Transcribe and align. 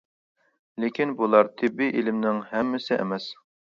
لېكىن 0.85 1.13
بۇلار 1.21 1.53
تېببىي 1.61 1.95
ئىلىمنىڭ 2.03 2.45
ھەممىسى 2.57 3.03
ئەمەس. 3.03 3.35